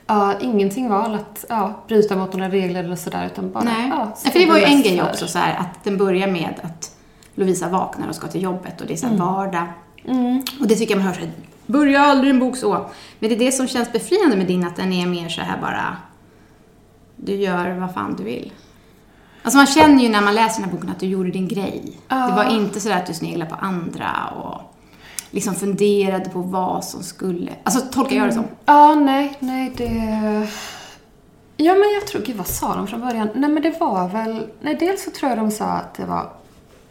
[0.07, 3.89] ja, ingenting val att ja, bryta mot några regler eller sådär utan bara Nej.
[3.89, 6.53] ja, Ja, för det var ju en grej också så här att den börjar med
[6.63, 6.86] att
[7.39, 9.67] Lovisa vaknar och ska till jobbet och det är så här vardag.
[10.59, 11.31] Och det tycker jag man hör så här,
[11.65, 12.89] börja aldrig en bok så.
[13.19, 15.61] Men det är det som känns befriande med din, att den är mer så här
[15.61, 15.97] bara,
[17.15, 18.53] du gör vad fan du vill.
[19.43, 21.97] Alltså man känner ju när man läser den här boken att du gjorde din grej.
[22.07, 24.61] Det var inte så där att du sneglade på andra och
[25.31, 28.45] liksom funderade på vad som skulle, alltså tolkar jag det som.
[28.65, 30.47] Ja, nej, nej, det...
[31.57, 33.29] Ja, men jag tror, gud vad sa de från början?
[33.35, 34.47] Nej, men det var väl...
[34.61, 36.29] Nej, dels så tror jag de sa att det var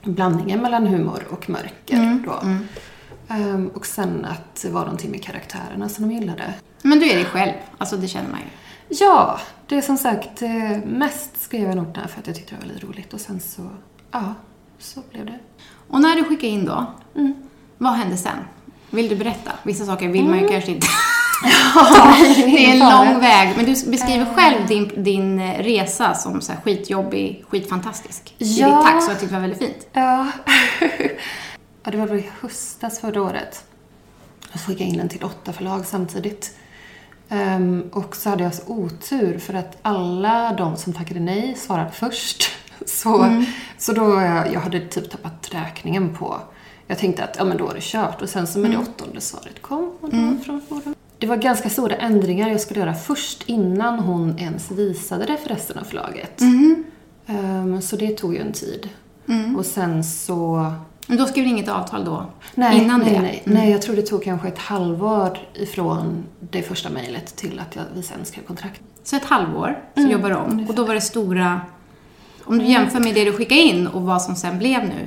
[0.02, 2.40] blandningen mellan humor och mörker då.
[3.28, 6.54] Ehm, och sen att det var någonting med karaktärerna som de gillade.
[6.82, 8.46] Men du är dig själv, alltså det känner man ju.
[8.88, 12.36] Ja, det är som sagt, eh, mest skrev jag nog den här för att jag
[12.36, 13.68] tyckte det var väldigt roligt och sen så,
[14.10, 14.34] ja,
[14.78, 15.38] så blev det.
[15.88, 16.86] Och när du skickar in då,
[17.78, 18.38] vad hände sen?
[18.90, 19.52] Vill du berätta?
[19.62, 20.86] Vissa saker vill man ju kanske inte.
[22.36, 26.60] det är en lång väg, men du beskriver själv din, din resa som så här
[26.60, 28.34] skitjobbig, skitfantastisk.
[28.38, 28.66] I Ja.
[28.66, 29.86] ditt tack, så jag tyckte det var väldigt fint.
[29.92, 30.26] Ja.
[31.82, 33.64] ja, det var väl i höstas förra året.
[34.52, 36.54] Jag skickade in den till åtta förlag samtidigt.
[37.28, 41.90] Ehm, och så hade jag så otur för att alla de som tackade nej svarade
[41.90, 42.50] först.
[42.86, 43.42] Så,
[43.78, 46.40] så då, jag, jag hade typ tappat räkningen på...
[46.86, 48.22] Jag tänkte att ja, men då är det kört.
[48.22, 50.94] Och sen så med det åttonde svaret kom och det var från Forum.
[51.26, 55.48] Det var ganska stora ändringar jag skulle göra först innan hon ens visade det för
[55.48, 56.40] resten av förlaget.
[57.26, 58.88] Ehm, så det tog ju en tid.
[59.56, 60.72] Och sen så...
[61.06, 62.26] Men då skrev du inget avtal då?
[62.54, 63.20] Nej, innan nej, det?
[63.20, 63.42] nej.
[63.44, 67.84] nej, jag tror det tog kanske ett halvår ifrån det första mejlet till att jag,
[67.94, 68.80] vi sen skrev kontrakt.
[69.02, 70.66] Så ett halvår, så jobbar du om.
[70.68, 71.60] Och då var det stora...
[72.44, 75.06] Om du jämför med det du skickade in och vad som sen blev nu.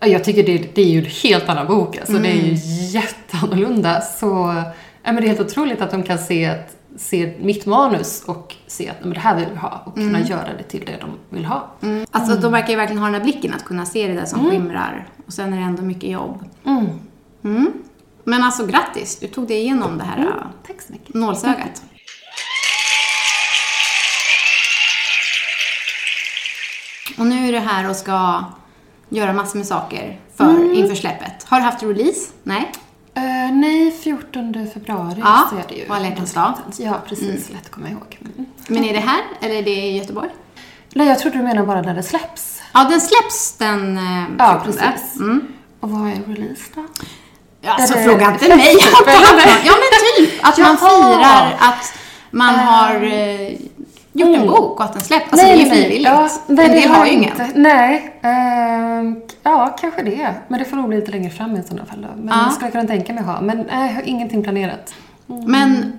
[0.00, 1.96] Ja, Jag tycker det, det är ju en helt annan bok.
[1.98, 2.54] Alltså, Det är ju
[2.90, 4.00] jätteannorlunda.
[4.00, 4.62] Så
[5.02, 8.88] men det är helt otroligt att de kan se, att, se mitt manus och se
[8.88, 11.44] att men det här vill vi ha och kunna göra det till det de vill
[11.44, 11.68] ha.
[12.10, 14.50] Alltså de verkar ju verkligen ha den här blicken att kunna se det där som
[14.50, 15.08] skimrar.
[15.26, 16.44] Och sen är det ändå mycket jobb.
[17.44, 17.72] Mm.
[18.24, 20.32] Men alltså grattis, du tog dig igenom det här äh,
[20.66, 21.14] Tack så mycket.
[21.14, 21.82] nålsögat.
[27.18, 28.44] Och nu är du här och ska
[29.08, 31.44] göra massor med saker för, inför släppet.
[31.44, 32.32] Har du haft release?
[32.42, 32.72] Nej?
[33.18, 35.84] Eh, nej, 14 februari Ja, så är det ju.
[35.92, 36.52] Alla hjärtans dag.
[36.78, 37.50] Ja, precis.
[37.50, 38.18] Lätt att komma ihåg.
[38.20, 38.46] Mm.
[38.68, 40.28] Men är det här eller är det i Göteborg?
[40.94, 42.62] Nej, jag trodde du menade bara när det släpps.
[42.74, 44.36] Ja, den släpps den eh, 14.
[44.38, 45.16] Ja, precis.
[45.20, 45.42] Mm.
[45.80, 46.84] Och vad är release då?
[47.66, 48.76] Alltså Är det fråga inte mig.
[48.92, 49.06] Har.
[49.64, 50.46] Ja men typ.
[50.46, 51.12] Att man Jaha.
[51.12, 51.92] firar att
[52.30, 53.58] man har eh,
[54.20, 55.32] gjort en bok och att den släpps.
[55.32, 56.02] Alltså det är ju frivilligt.
[56.04, 57.32] Ja, nej, en del har ju ingen.
[57.54, 58.18] Nej.
[58.22, 60.34] ehm, ja, kanske det.
[60.48, 62.08] Men det får nog bli lite längre fram i sådana fall då.
[62.16, 62.42] Men Ja.
[62.44, 63.40] jag skulle kunna tänka mig ha.
[63.40, 64.94] Men nej, jag har ingenting planerat.
[65.26, 65.92] Men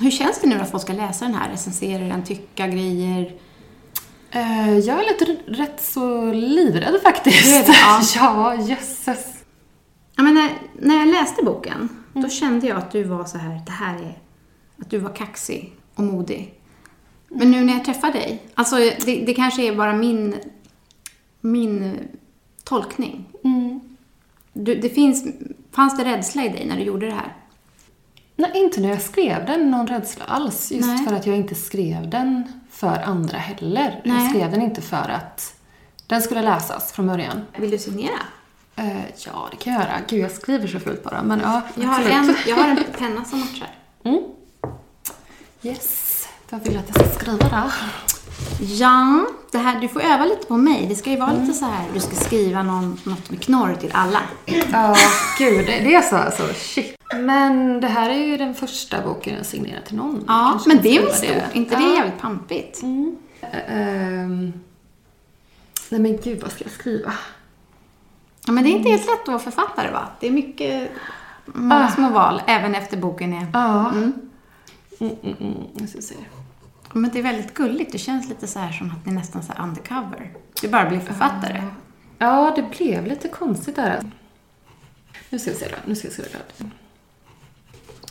[0.00, 3.32] Hur känns det nu att folk ska läsa den här, recensera den, tycka grejer?
[4.30, 7.66] Eh, jag är lite rätt så livrädd faktiskt.
[7.66, 8.00] Det, ja.
[8.16, 9.26] ja, jösses.
[10.16, 10.48] Ja, men när,
[10.80, 14.18] när jag läste boken, då kände jag att du var så här, det här är,
[14.80, 16.54] att du var kaxig och modig.
[17.28, 20.34] Men nu när jag träffar dig, alltså det, det kanske är bara min,
[21.40, 21.98] min
[22.64, 23.24] tolkning.
[24.52, 25.24] Du, det finns,
[25.72, 27.36] fanns det rädsla i dig när du gjorde det här?
[28.36, 30.72] Nej, inte när jag skrev den någon rädsla alls.
[30.72, 31.06] Just Nej.
[31.06, 34.00] för att jag inte skrev den för andra heller.
[34.04, 34.22] Nej.
[34.22, 35.54] Jag skrev den inte för att
[36.06, 37.42] den skulle läsas från början.
[37.56, 38.18] Vill du signera?
[38.76, 40.00] Eh, ja, det kan jag göra.
[40.08, 41.22] Gud, jag skriver så fult bara.
[41.22, 43.70] Men ja, Jag har, en, jag har en penna som matchar.
[45.62, 46.07] Yes.
[46.50, 47.70] Vad vill du att jag ska skriva då?
[48.64, 50.86] Ja, det här, du får öva lite på mig.
[50.88, 53.90] Det ska ju vara lite så här, du ska skriva någon, något med knorr till
[53.94, 54.20] alla.
[54.72, 54.96] Ja,
[55.38, 56.42] gud, det, är så alltså.
[56.54, 56.96] Shit.
[57.16, 60.24] Men det här är ju den första boken jag signerar till någon.
[60.26, 61.54] Ja, Kanske men det är väl stort?
[61.54, 61.94] inte det Ja.
[61.96, 62.82] jävligt pampigt?
[62.82, 64.52] Eh, ehm.
[65.88, 67.12] nej men gud, vad ska jag skriva?
[68.46, 70.08] Ja, men det är inte helt lätt att vara författare va?
[70.20, 70.90] Det är mycket,
[71.44, 73.46] många små val, även efter boken är...
[73.52, 73.90] Ja.
[73.90, 74.12] Mm.
[75.00, 76.14] Mm, mm, ska se.
[76.92, 77.92] Men det är väldigt gulligt.
[77.92, 80.32] Det känns lite så här som att ni nästan så undercover.
[80.60, 81.62] Du bara blir författare.
[82.18, 84.10] Ja, det blev lite konstigt där.
[85.30, 85.76] Nu ska vi se då.
[85.86, 86.70] Nu ska jag skriva klart.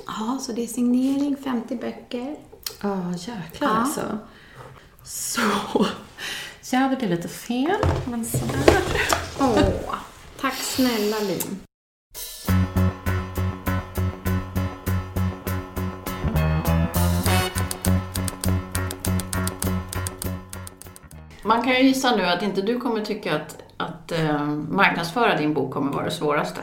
[0.08, 2.36] Ja, så det är signering, 50 böcker.
[2.82, 3.76] Ja, jäklar Ja.
[3.76, 4.17] alltså.
[5.04, 5.41] Så.
[6.71, 8.84] Ja, det blev lite fel, men sådär.
[9.39, 9.60] Åh,
[10.41, 11.60] tack snälla Lin.
[21.47, 25.53] Man kan ju gissa nu att inte du kommer tycka att, att eh, marknadsföra din
[25.53, 26.60] bok kommer vara det svåraste.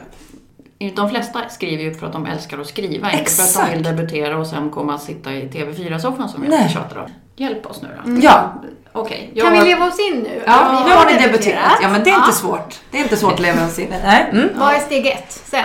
[0.97, 3.67] De flesta skriver ju för att de älskar att skriva, inte för att Exakt.
[3.71, 7.11] de vill debutera och sen komma och sitta i TV4-soffan som jag tjatar om.
[7.37, 8.21] Hjälp oss nu då.
[8.23, 8.55] Ja.
[8.93, 10.43] Okej, jag Kan har- vi leva oss in nu?
[10.47, 11.79] Ja, Vi nu har ni debuterat.
[11.83, 12.25] Ja, men det är Ja.
[12.27, 12.81] inte svårt.
[12.91, 13.95] Det är inte svårt att leva oss in.
[14.05, 14.27] Nej.
[14.33, 14.49] Mm.
[14.59, 15.65] Vad är steg ett sen?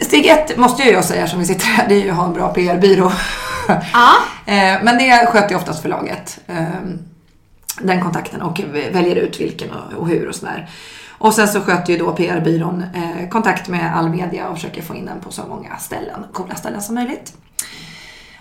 [0.00, 2.24] Steg ett måste ju jag säga som vi sitter här, det är ju att ha
[2.24, 3.12] en bra PR-byrå.
[3.92, 4.10] Ja.
[4.46, 6.38] Eh, Men det sköter ju oftast förlaget.
[7.80, 8.60] Den kontakten och
[8.92, 10.68] väljer ut vilken och- hur och sådär.
[11.18, 14.94] Och sen så sköter ju då PR-byrån eh, kontakt med all media och försöker få
[14.94, 17.32] in den på så många ställen, coola ställen som möjligt.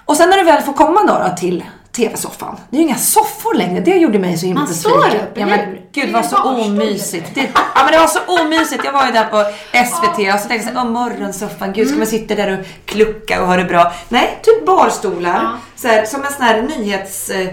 [0.06, 2.56] Och sen när du väl får komma då, då till TV-soffan.
[2.70, 5.02] Det är ju inga soffor längre, det gjorde mig så himla Man besviken.
[5.02, 5.60] står upp, Ja men
[5.92, 7.36] gud Det var så omysigt.
[7.36, 8.86] Det, ja men det var så omysigt.
[8.86, 9.44] Jag var ju där på
[9.86, 13.42] SVT och så tänkte jag såhär, åh morgonsoffan, gud ska man sitta där och klucka
[13.42, 13.92] och ha det bra?
[14.10, 15.58] Nej, typ barstolar.
[15.76, 17.30] Så här, som en sån här nyhets...
[17.30, 17.48] Eh,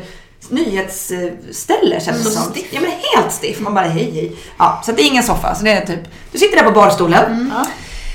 [0.51, 2.53] nyhetsställe känns det som.
[2.71, 3.61] Ja men helt stiff.
[3.61, 4.37] Man bara hej hej.
[4.59, 5.55] Ja, så det är ingen soffa.
[5.55, 6.01] Så det är typ,
[6.33, 7.53] du sitter där på barstolen.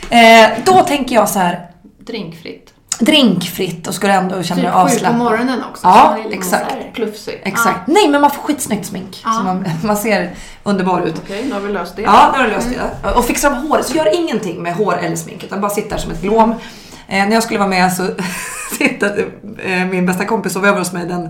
[0.10, 1.66] Eh, då tänker jag så här
[2.00, 2.74] Drinkfritt.
[3.00, 5.18] drinkfritt och skulle ändå känna dig Typ sju på avslappnad.
[5.18, 5.88] morgonen också.
[5.88, 6.76] Ja, exakt.
[6.94, 7.48] Plufsigt.
[7.48, 7.88] Exakt.
[7.88, 9.16] Nej, men man får skitsnyggt smink.
[9.24, 10.32] Så man, man ser
[10.64, 11.16] underbar ut.
[11.26, 12.02] Okej, nu har vi löst det.
[12.02, 12.68] Ja, då har du löst
[13.04, 13.10] det.
[13.12, 16.12] Och fixar de håret, så gör ingenting med hår eller smink, utan bara sitter som
[16.12, 16.50] ett glåm.
[17.08, 18.08] Eh, när jag skulle vara med så
[18.78, 19.26] tittade
[19.66, 21.30] eh, min bästa kompis sov över hos mig den,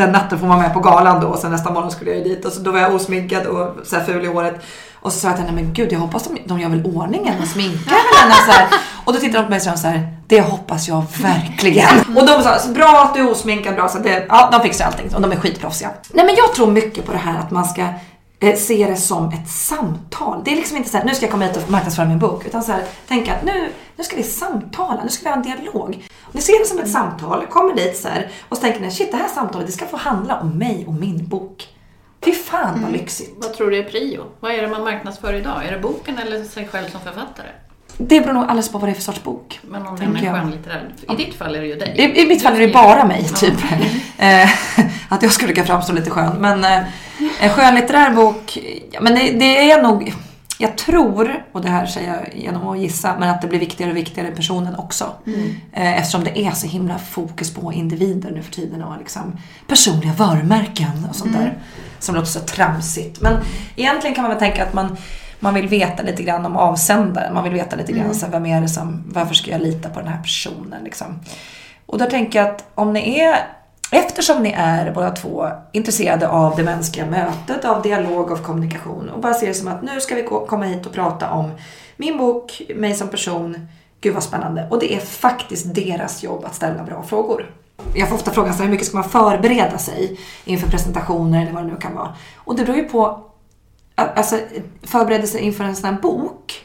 [0.00, 2.18] den natten för hon var med på galan då och sen nästa morgon skulle jag
[2.18, 4.54] ju dit och så då var jag osminkad och så här ful i håret.
[5.02, 7.34] Och så sa jag till henne, men gud jag hoppas de, de gör väl ordningen
[7.42, 8.68] och sminkar väl henne så här.
[9.04, 12.00] Och då tittade de på mig och så här, det hoppas jag verkligen.
[12.16, 14.84] Och de sa, så bra att du är osminkad, bra så det, ja de fixar
[14.84, 15.90] allting och de är skitproffsiga.
[16.10, 17.84] Nej men jag tror mycket på det här att man ska
[18.40, 20.42] se det som ett samtal.
[20.44, 22.46] Det är liksom inte så här, nu ska jag komma hit och marknadsföra min bok.
[22.46, 25.42] Utan så här, tänka att nu, nu ska vi samtala, nu ska vi ha en
[25.42, 26.08] dialog.
[26.32, 29.10] Ni ser det som ett samtal, kommer dit så här och så tänker ni, shit
[29.10, 31.68] det här samtalet det ska få handla om mig och min bok.
[32.24, 33.34] Fy fan vad lyxigt.
[33.36, 34.24] Vad tror du är prio?
[34.40, 35.66] Vad är det man marknadsför idag?
[35.66, 37.48] Är det boken eller sig själv som författare?
[38.00, 39.60] Det beror nog alldeles på vad det är för sorts bok.
[39.62, 40.88] Men om den är skönlitterär.
[41.12, 41.94] I ditt fall är det ju dig.
[41.98, 43.54] I, I mitt fall är det bara mig, typ.
[44.18, 44.50] Eh,
[45.08, 46.36] att jag skulle kunna framstå lite skön.
[46.38, 46.82] Men eh,
[47.40, 48.58] en skönlitterär bok,
[48.92, 50.14] ja, men det, det är nog...
[50.58, 53.90] Jag tror, och det här säger jag genom att gissa, men att det blir viktigare
[53.90, 55.12] och viktigare i personen också.
[55.72, 59.36] Eh, eftersom det är så himla fokus på individer nu för tiden och liksom
[59.66, 61.58] personliga varumärken och sånt där.
[61.98, 63.20] Som låter så tramsigt.
[63.20, 63.36] Men
[63.76, 64.96] egentligen kan man väl tänka att man,
[65.40, 67.34] man vill veta lite grann om avsändaren.
[67.34, 69.88] Man vill veta lite grann så här, vem är det som, varför ska jag lita
[69.88, 71.20] på den här personen liksom.
[71.86, 73.36] Och då tänker jag att om ni är,
[73.92, 79.20] eftersom ni är båda två intresserade av det mänskliga mötet, av dialog, av kommunikation och
[79.20, 81.50] bara ser det som att nu ska vi komma hit och prata om
[81.96, 83.68] min bok, mig som person,
[84.00, 84.66] gud vad spännande.
[84.70, 87.50] Och det är faktiskt deras jobb att ställa bra frågor.
[87.94, 91.52] Jag får ofta frågan så här, hur mycket ska man förbereda sig inför presentationer eller
[91.52, 92.14] vad det nu kan vara.
[92.36, 93.29] Och det beror ju på,
[94.06, 94.38] alltså
[94.82, 96.64] förberedelse inför en sån här bok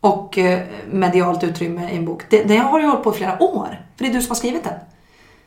[0.00, 2.22] och eh, medialt utrymme i en bok.
[2.30, 3.86] Det, det har ju hållit på i flera år.
[3.96, 4.74] För det är du som har skrivit den.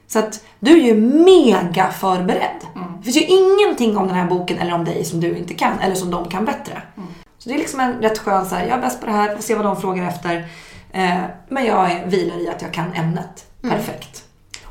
[0.08, 2.60] Så att du är ju mega förberedd.
[2.98, 5.80] Det finns ju ingenting om den här boken eller om dig som du inte kan
[5.80, 6.82] eller som de kan bättre.
[7.38, 9.36] Så det är liksom en rätt skön så här, jag är bäst på det här,
[9.36, 10.48] får se vad de frågar efter.
[10.92, 14.24] Eh, men jag är, vilar i att jag kan ämnet perfekt.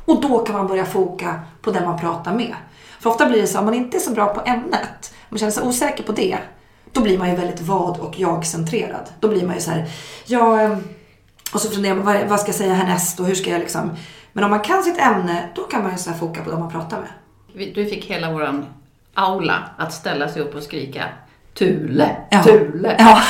[0.05, 2.55] Och då kan man börja foka på den man pratar med.
[2.99, 5.51] För ofta blir det så, om man inte är så bra på ämnet, man känner
[5.51, 6.37] sig osäker på det,
[6.91, 9.09] då blir man ju väldigt vad och jag-centrerad.
[9.19, 9.85] Då blir man ju så här,
[10.25, 10.83] ja, ehm,
[11.53, 13.91] och så funderar man, vad, vad ska jag säga härnäst och hur ska jag liksom...
[14.33, 16.71] Men om man kan sitt ämne, då kan man ju så foka på dem man
[16.71, 17.73] pratar med.
[17.75, 18.65] Du fick hela våran
[19.13, 21.05] aula att ställa sig upp och skrika
[21.53, 22.43] Thule, Ja.
[22.43, 22.95] Thule.
[22.99, 23.21] Ja,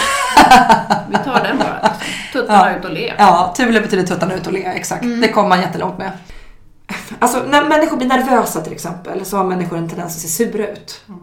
[1.10, 1.92] Vi tar den bara.
[2.34, 3.14] Tuttarna ut och le.
[3.18, 5.04] ja Thule betyder tuttarna ut och le, exakt.
[5.22, 6.12] Det kommer man jättelångt med.
[7.20, 10.68] Alltså när människor blir nervösa till exempel så har människor en tendens att se sura
[10.68, 11.02] ut.
[11.10, 11.16] Eh,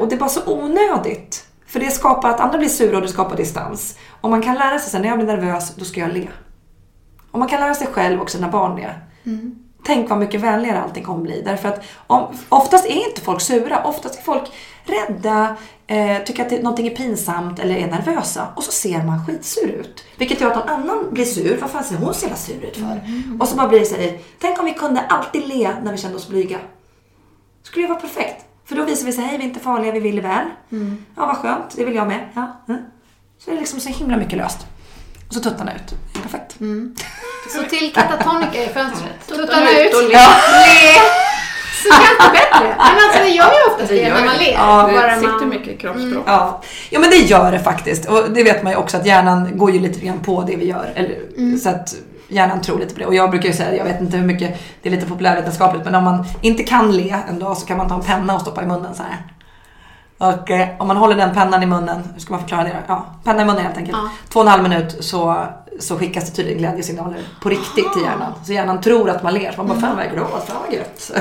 [0.00, 1.46] och det är bara så onödigt.
[1.66, 3.98] För det skapar att andra blir sura och det skapar distans.
[4.20, 6.28] Om man kan lära sig sen när jag blir nervös, då ska jag le.
[7.30, 8.94] Om man kan lära sig själv och sina barn det.
[9.84, 11.42] Tänk vad mycket vänligare allting kommer bli.
[11.44, 13.84] Därför att om, oftast är inte folk sura.
[13.84, 14.42] Oftast är folk
[14.84, 18.48] rädda, eh, tycker att det, någonting är pinsamt eller är nervösa.
[18.56, 20.04] Och så ser man skitsur ut.
[20.16, 21.58] Vilket gör att någon annan blir sur.
[21.60, 23.00] Vad fan ser hon så jävla sur ut för?
[23.40, 25.98] Och så bara blir det så här, tänk om vi kunde alltid le när vi
[25.98, 26.58] kände oss blyga.
[27.62, 28.44] Skulle det vara perfekt?
[28.72, 30.46] För då visar vi sig, hej vi är inte farliga, vi vill väl.
[31.16, 32.28] Ja vad skönt, det vill jag med.
[32.34, 32.62] Ja.
[32.68, 32.80] mm.
[33.38, 34.58] Så är det liksom så himla mycket löst.
[35.28, 35.94] Och så tuttarna ut.
[36.22, 36.56] Perfekt.
[37.50, 39.26] Så till katatonika i fönstret.
[39.28, 39.94] Tuttarna ut ut.
[39.94, 40.08] och le.
[40.08, 40.94] Le.
[41.82, 42.74] Så känns det bättre.
[42.78, 44.52] Men alltså det gör ju oftast det, när man ler.
[44.52, 45.48] Ja, Det Bara sitter man...
[45.48, 46.24] mycket kroppsspråk.
[46.26, 46.62] Ja.
[46.90, 48.08] ja, men det gör det faktiskt.
[48.08, 50.66] Och det vet man ju också att hjärnan går ju lite grann på det vi
[50.66, 50.92] gör.
[50.94, 51.94] Eller, Så att
[52.32, 53.06] hjärnan tror lite på det.
[53.06, 55.94] Och jag brukar ju säga, jag vet inte hur mycket, det är lite populärvetenskapligt, men
[55.94, 58.62] om man inte kan le en dag så kan man ta en penna och stoppa
[58.62, 59.26] i munnen så här.
[60.18, 62.76] Och eh, om man håller den pennan i munnen, hur ska man förklara det då?
[62.86, 63.98] Ja, penna i munnen helt enkelt.
[64.02, 64.10] Ja.
[64.28, 65.46] Två och en halv minut så,
[65.80, 68.32] så skickas det tydligen glädjesignaler på riktigt till hjärnan.
[68.44, 69.52] Så hjärnan tror att man ler.
[69.52, 71.12] Så man bara, fan vad glad, fan vad gött.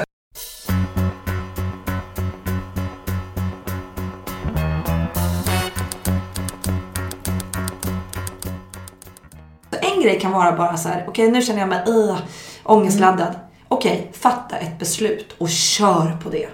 [10.02, 12.18] En grej kan vara bara så här, okej nu känner jag mig uh,
[12.64, 13.36] ångestladdad.
[13.68, 16.48] Okej, fatta ett beslut och kör på det.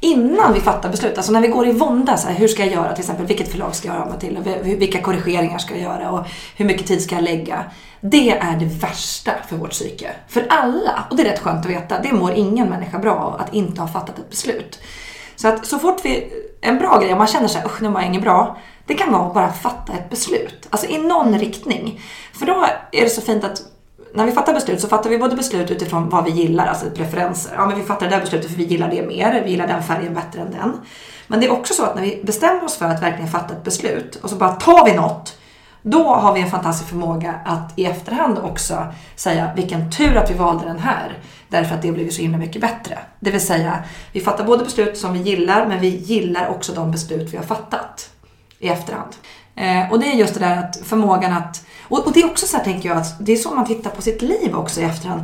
[0.00, 2.72] Innan vi fattar beslut, alltså när vi går i vånda, så här, hur ska jag
[2.72, 2.92] göra?
[2.92, 4.36] Till exempel, vilket förlag ska jag göra mig till?
[4.36, 6.10] Och vilka korrigeringar ska jag göra?
[6.10, 7.64] Och hur mycket tid ska jag lägga?
[8.00, 10.10] Det är det värsta för vårt psyke.
[10.28, 13.40] För alla, och det är rätt skönt att veta, det mår ingen människa bra av
[13.40, 14.80] att inte ha fattat ett beslut.
[15.36, 18.00] Så att så fort vi, en bra grej, om man känner sig usch nu mår
[18.00, 18.58] jag inget bra.
[18.90, 20.66] Det kan vara att bara fatta ett beslut.
[20.70, 22.00] Alltså i någon riktning.
[22.32, 23.62] För då är det så fint att
[24.14, 27.52] när vi fattar beslut så fattar vi både beslut utifrån vad vi gillar, alltså preferenser.
[27.56, 29.82] Ja men vi fattar det där beslutet för vi gillar det mer, vi gillar den
[29.82, 30.80] färgen bättre än den.
[31.26, 33.64] Men det är också så att när vi bestämmer oss för att verkligen fatta ett
[33.64, 35.38] beslut och så bara tar vi något.
[35.82, 40.34] Då har vi en fantastisk förmåga att i efterhand också säga vilken tur att vi
[40.34, 41.18] valde den här.
[41.48, 42.98] Därför att det blev så himla mycket bättre.
[43.20, 46.90] Det vill säga, vi fattar både beslut som vi gillar men vi gillar också de
[46.90, 48.10] beslut vi har fattat
[48.60, 49.14] i efterhand.
[49.56, 51.66] Eh, och det är just det där att förmågan att...
[51.82, 53.90] Och, och det är också så här tänker jag att det är så man tittar
[53.90, 55.22] på sitt liv också i efterhand.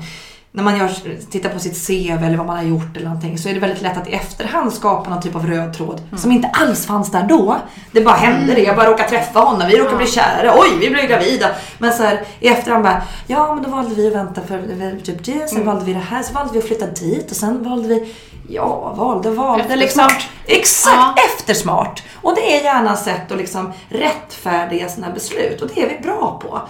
[0.57, 0.91] När man gör,
[1.31, 3.83] tittar på sitt CV eller vad man har gjort eller någonting så är det väldigt
[3.83, 7.23] lätt att i efterhand skapa någon typ av röd tråd som inte alls fanns där
[7.23, 7.57] då.
[7.93, 10.91] Det bara hände det, jag bara råkade träffa honom, vi råkade bli kära, oj vi
[10.91, 11.51] blev gravida.
[11.79, 15.25] Men så här, i efterhand bara, ja men då valde vi att vänta för typ
[15.25, 17.89] det, sen valde vi det här, sen valde vi att flytta dit och sen valde
[17.89, 18.15] vi,
[18.49, 20.01] ja valde valde liksom.
[20.05, 20.29] Eftersmart.
[20.47, 21.15] Exakt, Ja.
[21.39, 22.03] eftersmart.
[22.23, 26.41] Och det är hjärnans sätt att liksom rättfärdiga sina beslut och det är vi bra
[26.43, 26.61] på.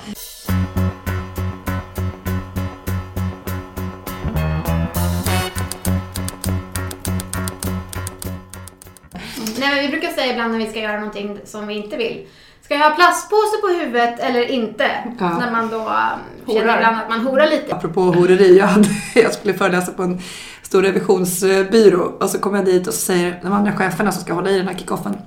[9.82, 12.26] Vi brukar säga ibland när vi ska göra någonting som vi inte vill.
[12.62, 14.90] Ska jag ha plastpåse på huvudet eller inte?
[15.20, 15.38] Ja.
[15.38, 17.74] När man då um, känner ibland att man horar lite.
[17.74, 20.20] Apropå horeri, jag, hade, jag skulle föreläsa på en
[20.62, 24.32] stor revisionsbyrå och så kommer jag dit och så säger de andra cheferna som ska
[24.34, 25.18] hålla i den här kickoffen.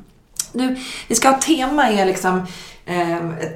[0.51, 2.45] Nu, vi ska ha tema är liksom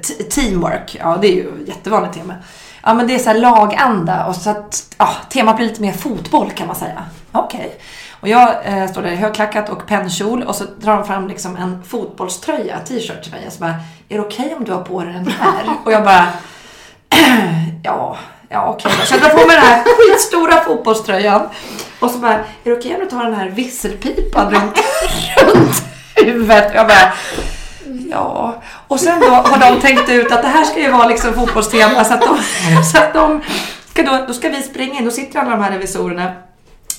[0.02, 0.96] t- teamwork.
[1.00, 2.34] Ja, det är ju ett jättevanligt tema.
[2.82, 5.92] Ja, men det är så här laganda och så att ja, temat blir lite mer
[5.92, 7.02] fotboll kan man säga.
[7.32, 7.78] Okej.
[8.24, 11.56] Och jag eh, står där i högklackat och pennkjol och så drar de fram liksom
[11.56, 13.74] en fotbollströja, t-shirt till mig och så bara,
[14.08, 15.64] är det okej om du har på dig den här?
[15.84, 16.28] Och jag bara,
[17.82, 18.16] ja,
[18.48, 19.06] ja okej då.
[19.06, 21.48] Så jag drar på mig den här skitstora fotbollströjan.
[22.00, 24.78] Och så bara, är det okej om du tar den här visselpipan runt,
[25.54, 26.70] runt huvudet?
[26.70, 27.12] Och jag bara,
[28.10, 28.62] ja.
[28.88, 32.04] Och sen då har de tänkt ut att det här ska ju vara liksom fotbollstema
[32.04, 32.38] så att de,
[32.92, 33.42] så att de
[33.90, 36.32] ska då, då ska vi springa in, då sitter alla de här revisorerna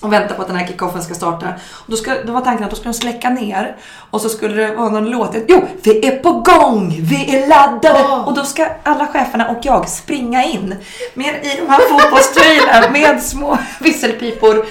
[0.05, 1.47] och väntar på att den här kickoffen ska starta.
[1.71, 3.75] Och då, ska, då var tanken att då skulle de släcka ner
[4.11, 5.35] och så skulle det vara någon låt.
[5.47, 6.97] Jo, vi är på gång!
[7.01, 8.03] Vi är laddade!
[8.25, 10.75] Och då ska alla cheferna och jag springa in
[11.13, 14.65] med, i de här fotbollströjorna med små visselpipor.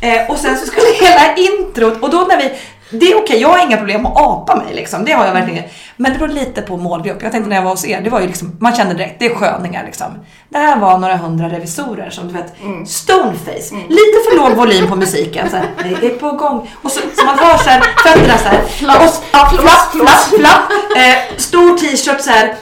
[0.00, 2.52] Eh, och sen så skulle hela introt, och då när vi
[2.90, 5.04] det är okej, jag har inga problem att apa mig liksom.
[5.04, 5.64] Det har jag verkligen.
[5.96, 7.22] Men det beror lite på målgrupp.
[7.22, 9.26] Jag tänkte när jag var hos er, det var ju liksom, man kände direkt, det
[9.26, 10.06] är sköningar liksom.
[10.48, 12.54] Det här var några hundra revisorer som du vet,
[12.88, 13.74] stoneface.
[13.88, 15.50] Lite för låg volym på musiken.
[15.50, 15.66] Så här,
[16.00, 16.70] det är på gång.
[16.82, 18.62] Och så, så man hör så här, fötterna så här.
[18.96, 20.70] Och, ja, flapp, flapp, flapp.
[20.96, 22.54] Eh, stor t-shirt så här.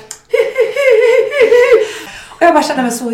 [2.28, 3.12] Och jag bara kände mig så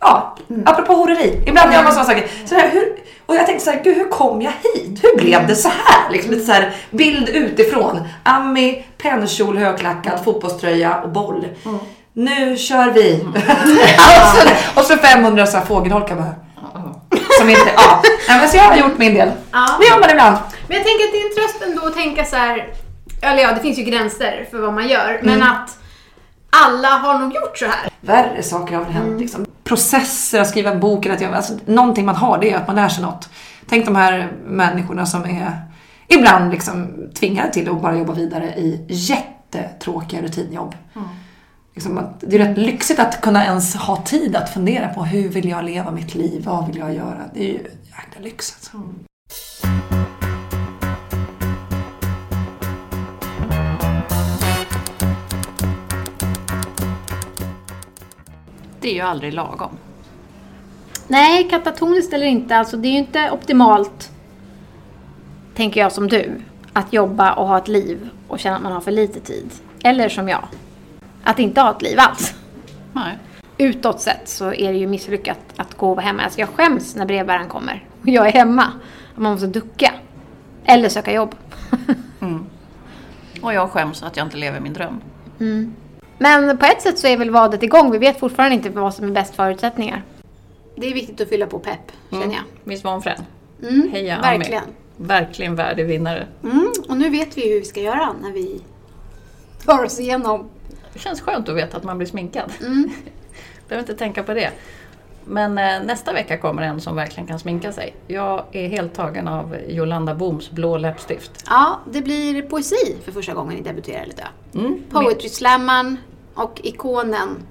[0.00, 0.36] Ja,
[0.66, 1.42] apropå horeri.
[1.46, 2.28] Ibland gör man sådana saker.
[2.44, 2.92] Så här, hur,
[3.26, 5.04] och jag tänkte så här, gud hur kom jag hit?
[5.04, 6.10] Hur blev det så här?
[6.12, 8.08] Liksom lite så här bild utifrån.
[8.22, 11.46] Ami, pennkjol, högklackad, fotbollströja och boll.
[12.12, 13.26] Nu kör vi.
[13.36, 16.34] och, så, och så 500 så här fågelholkar bara.
[17.38, 18.02] Som inte, ja.
[18.28, 19.30] Nej, men så jag har gjort min del.
[19.52, 19.76] Ja.
[19.80, 20.36] Det gör man ibland.
[20.68, 22.68] Men jag tänker att det är en tröst ändå att tänka så här,
[23.22, 25.78] eller ja, det finns ju gränser för vad man gör, men att
[26.50, 27.90] alla har nog gjort så här.
[28.00, 29.20] Värre saker har väl hänt.
[29.20, 29.46] Liksom.
[29.64, 32.66] Processer, att skriva en bok, eller att göra, alltså, någonting man har det är att
[32.66, 33.28] man lär sig något.
[33.68, 35.52] Tänk de här människorna som är
[36.08, 40.74] ibland liksom tvingade till att bara jobba vidare i jättetråkiga rutinjobb.
[41.74, 45.28] Liksom att, det är rätt lyxigt att kunna ens ha tid att fundera på hur
[45.28, 46.44] vill jag leva mitt liv?
[46.44, 47.20] Vad vill jag göra?
[47.34, 48.82] Det är ju jäkla lyx alltså.
[58.80, 59.78] Det är ju aldrig lagom.
[61.08, 64.10] Nej, katatoniskt eller inte, alltså det är ju inte optimalt,
[65.54, 66.40] tänker jag som du,
[66.72, 69.50] att jobba och ha ett liv och känna att man har för lite tid.
[69.84, 70.44] Eller som jag,
[71.24, 72.34] att inte ha ett liv alls.
[72.92, 73.18] Nej.
[73.58, 76.22] Utåt sett så är det ju misslyckat att gå och vara hemma.
[76.22, 78.66] Alltså jag skäms när brevbäraren kommer och jag är hemma.
[79.14, 79.92] Man måste ducka.
[80.64, 81.34] Eller söka jobb.
[83.42, 85.00] Och jag skäms att jag inte lever min dröm.
[86.22, 87.90] Men på ett sätt så är väl vadet igång.
[87.90, 90.02] Vi vet fortfarande inte vad som är bäst förutsättningar.
[90.76, 92.42] Det är viktigt att fylla på pepp, känner jag.
[92.64, 93.22] Visst var hon frän?
[93.62, 94.38] Mm, Heja Ami.
[94.38, 94.62] verkligen.
[94.96, 96.26] Verkligen värdig vinnare.
[96.42, 98.60] Mm, och nu vet vi hur vi ska göra när vi
[99.64, 100.50] tar oss igenom.
[100.92, 102.52] Det känns skönt att veta att man blir sminkad.
[102.60, 102.90] Mm.
[103.68, 104.50] Behöver inte tänka på det.
[105.24, 107.94] Men eh, nästa vecka kommer en som verkligen kan sminka sig.
[108.06, 111.44] Jag är helt tagen av Jolanda Booms blå läppstift.
[111.46, 114.24] Ja, det blir poesi för första gången ni debuterar lite.
[114.54, 114.82] Mm.
[114.90, 115.96] Poetry Slamman
[116.34, 117.46] och ikonen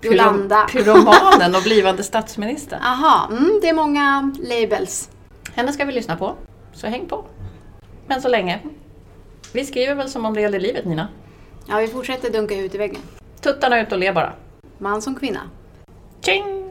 [0.00, 0.66] Jolanda.
[0.72, 2.82] Pyromanen och blivande statsministern.
[2.82, 5.10] Aha, mm, det är många labels.
[5.54, 6.34] Henne ska vi lyssna på,
[6.72, 7.24] så häng på.
[8.06, 8.60] Men så länge.
[9.52, 11.08] Vi skriver väl som om det gäller livet Nina.
[11.68, 13.00] Ja, vi fortsätter dunka ut i väggen.
[13.40, 14.32] Tuttarna ut och le bara.
[14.78, 15.40] Man som kvinna.
[16.20, 16.63] Tjing!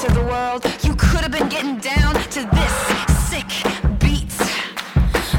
[0.00, 0.62] to the world.
[0.82, 2.74] You could have been getting down to this
[3.30, 3.48] sick
[3.98, 4.28] beat.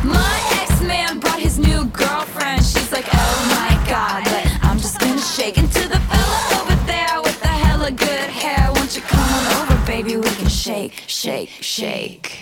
[0.03, 2.65] My ex man brought his new girlfriend.
[2.65, 7.21] She's like, oh my god, but I'm just gonna shake into the fella over there
[7.21, 8.71] with the hella good hair.
[8.73, 10.17] Won't you come on over, baby?
[10.17, 12.39] We can shake, shake, shake.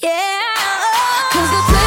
[0.00, 0.40] Yeah.
[1.30, 1.81] Cause the